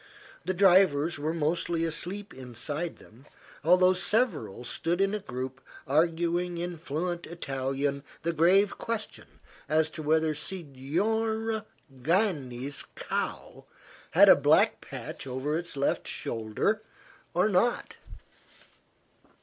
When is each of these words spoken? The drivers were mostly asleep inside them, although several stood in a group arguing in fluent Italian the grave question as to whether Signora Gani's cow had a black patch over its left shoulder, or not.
The 0.45 0.55
drivers 0.55 1.19
were 1.19 1.31
mostly 1.31 1.85
asleep 1.85 2.33
inside 2.33 2.97
them, 2.97 3.27
although 3.63 3.93
several 3.93 4.63
stood 4.63 4.99
in 4.99 5.13
a 5.13 5.19
group 5.19 5.61
arguing 5.85 6.57
in 6.57 6.77
fluent 6.79 7.27
Italian 7.27 8.03
the 8.23 8.33
grave 8.33 8.79
question 8.79 9.27
as 9.69 9.91
to 9.91 10.01
whether 10.01 10.33
Signora 10.33 11.67
Gani's 12.01 12.83
cow 12.95 13.65
had 14.09 14.27
a 14.27 14.35
black 14.35 14.81
patch 14.83 15.27
over 15.27 15.55
its 15.55 15.77
left 15.77 16.07
shoulder, 16.07 16.81
or 17.35 17.47
not. 17.47 17.95